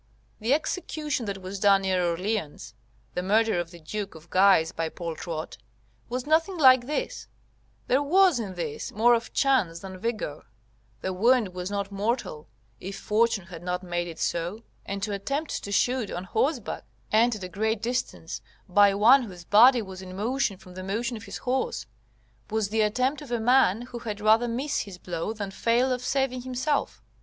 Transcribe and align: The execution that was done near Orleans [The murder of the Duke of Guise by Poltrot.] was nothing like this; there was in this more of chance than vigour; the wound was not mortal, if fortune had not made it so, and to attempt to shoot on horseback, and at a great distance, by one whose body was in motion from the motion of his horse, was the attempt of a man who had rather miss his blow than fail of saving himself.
The 0.39 0.51
execution 0.51 1.27
that 1.27 1.43
was 1.43 1.59
done 1.59 1.83
near 1.83 2.03
Orleans 2.03 2.73
[The 3.13 3.21
murder 3.21 3.59
of 3.59 3.69
the 3.69 3.77
Duke 3.79 4.15
of 4.15 4.31
Guise 4.31 4.71
by 4.71 4.89
Poltrot.] 4.89 5.57
was 6.09 6.25
nothing 6.25 6.57
like 6.57 6.87
this; 6.87 7.27
there 7.85 8.01
was 8.01 8.39
in 8.39 8.55
this 8.55 8.91
more 8.91 9.13
of 9.13 9.31
chance 9.31 9.81
than 9.81 9.99
vigour; 9.99 10.47
the 11.01 11.13
wound 11.13 11.49
was 11.49 11.69
not 11.69 11.91
mortal, 11.91 12.47
if 12.79 12.97
fortune 12.97 13.45
had 13.45 13.61
not 13.61 13.83
made 13.83 14.07
it 14.07 14.17
so, 14.17 14.63
and 14.87 15.03
to 15.03 15.13
attempt 15.13 15.63
to 15.65 15.71
shoot 15.71 16.09
on 16.09 16.23
horseback, 16.23 16.83
and 17.11 17.35
at 17.35 17.43
a 17.43 17.47
great 17.47 17.79
distance, 17.79 18.41
by 18.67 18.95
one 18.95 19.21
whose 19.21 19.43
body 19.43 19.83
was 19.83 20.01
in 20.01 20.15
motion 20.17 20.57
from 20.57 20.73
the 20.73 20.81
motion 20.81 21.15
of 21.15 21.25
his 21.25 21.37
horse, 21.37 21.85
was 22.49 22.69
the 22.69 22.81
attempt 22.81 23.21
of 23.21 23.31
a 23.31 23.39
man 23.39 23.83
who 23.83 23.99
had 23.99 24.19
rather 24.19 24.47
miss 24.47 24.79
his 24.79 24.97
blow 24.97 25.31
than 25.31 25.51
fail 25.51 25.91
of 25.91 26.03
saving 26.03 26.41
himself. 26.41 27.03